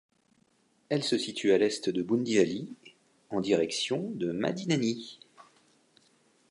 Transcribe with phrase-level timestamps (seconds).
[0.89, 2.73] Elle se situe à l'est de Boundiali,
[3.29, 5.19] en direction de Madinani.